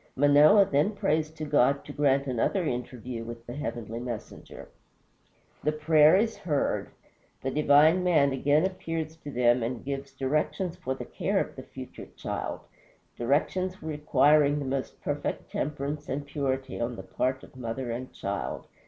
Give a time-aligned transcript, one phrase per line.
[0.15, 4.67] Manoah then prays to God to grant another interview with the heavenly messenger.
[5.63, 6.89] The prayer is heard;
[7.43, 11.61] the divine Man again appears to them and gives directions for the care of the
[11.61, 12.61] future child,
[13.15, 18.11] directions requiring the most perfect temperance and purity on the part of both mother and
[18.11, 18.65] child.